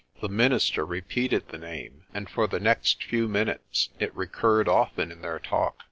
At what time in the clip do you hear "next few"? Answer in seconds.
2.59-3.27